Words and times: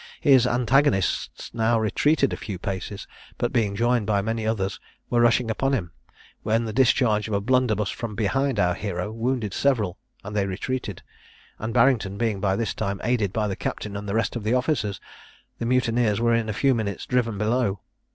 His 0.19 0.47
antagonists 0.47 1.53
now 1.53 1.79
retreated 1.79 2.33
a 2.33 2.35
few 2.35 2.57
paces, 2.57 3.07
but, 3.37 3.53
being 3.53 3.75
joined 3.75 4.07
by 4.07 4.23
many 4.23 4.47
others, 4.47 4.79
were 5.11 5.21
rushing 5.21 5.51
upon 5.51 5.73
him, 5.73 5.91
when 6.41 6.65
the 6.65 6.73
discharge 6.73 7.27
of 7.27 7.35
a 7.35 7.39
blunderbuss 7.39 7.91
from 7.91 8.15
behind 8.15 8.59
our 8.59 8.73
hero 8.73 9.11
wounded 9.11 9.53
several, 9.53 9.99
and 10.23 10.35
they 10.35 10.47
retreated; 10.47 11.03
and 11.59 11.71
Barrington 11.71 12.17
being 12.17 12.39
by 12.41 12.55
this 12.55 12.73
time 12.73 12.99
aided 13.03 13.31
by 13.31 13.47
the 13.47 13.55
captain 13.55 13.95
and 13.95 14.09
the 14.09 14.15
rest 14.15 14.35
of 14.35 14.43
the 14.43 14.55
officers, 14.55 14.99
the 15.59 15.67
mutineers 15.67 16.19
were 16.19 16.33
in 16.33 16.49
a 16.49 16.51
few 16.53 16.73
minutes 16.73 17.05
driven 17.05 17.37
below. 17.37 17.81